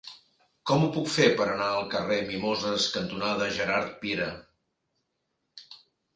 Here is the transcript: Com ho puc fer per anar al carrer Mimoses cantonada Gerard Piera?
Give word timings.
Com 0.69 0.85
ho 0.85 0.87
puc 0.95 1.11
fer 1.15 1.27
per 1.41 1.45
anar 1.49 1.67
al 1.73 1.85
carrer 1.91 2.17
Mimoses 2.31 2.89
cantonada 2.97 3.51
Gerard 3.59 3.93
Piera? 4.01 4.33